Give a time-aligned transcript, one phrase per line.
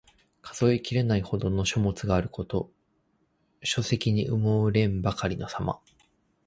[0.41, 2.71] 数えきれないほどの書物があること。
[3.61, 5.79] 書籍に埋もれんばかりのさま。